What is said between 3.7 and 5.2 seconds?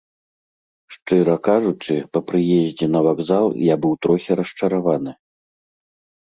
быў трохі расчараваны.